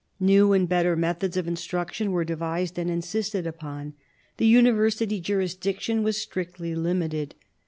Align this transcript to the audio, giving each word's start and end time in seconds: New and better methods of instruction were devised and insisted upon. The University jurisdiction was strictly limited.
New 0.19 0.51
and 0.51 0.67
better 0.67 0.95
methods 0.95 1.37
of 1.37 1.47
instruction 1.47 2.11
were 2.11 2.23
devised 2.25 2.79
and 2.79 2.89
insisted 2.89 3.45
upon. 3.45 3.93
The 4.37 4.47
University 4.47 5.19
jurisdiction 5.21 6.01
was 6.01 6.19
strictly 6.19 6.73
limited. 6.73 7.35